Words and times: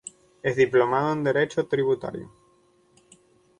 Es 0.41 0.55
diplomado 0.55 1.13
en 1.13 1.23
Derecho 1.23 1.67
Tributario. 1.67 2.31